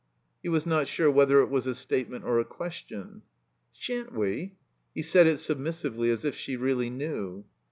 [0.21, 3.21] / He was not sure whether it was a statement or a question.
[3.71, 4.55] "Sha'n't we?"
[4.95, 7.45] He said it submissively, as if she really knew.